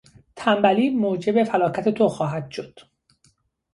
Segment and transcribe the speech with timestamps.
[0.35, 2.79] تنبلی موجب فلاکت تو خواهد شد!